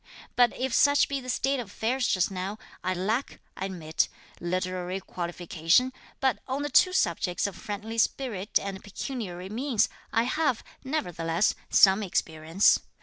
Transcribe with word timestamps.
But 0.35 0.51
if 0.57 0.73
such 0.73 1.07
be 1.07 1.21
the 1.21 1.29
state 1.29 1.59
of 1.59 1.67
affairs 1.67 2.07
just 2.07 2.31
now, 2.31 2.57
I 2.83 2.95
lack, 2.95 3.39
I 3.55 3.65
admit, 3.65 4.07
literary 4.39 4.99
qualification, 4.99 5.93
but 6.19 6.39
on 6.47 6.63
the 6.63 6.71
two 6.71 6.91
subjects 6.91 7.45
of 7.45 7.55
friendly 7.55 7.99
spirit 7.99 8.57
and 8.59 8.83
pecuniary 8.83 9.49
means, 9.49 9.89
I 10.11 10.23
have, 10.23 10.63
nevertheless, 10.83 11.53
some 11.69 12.01
experience. 12.01 12.79